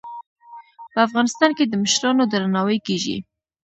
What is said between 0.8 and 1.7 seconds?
په افغانستان کې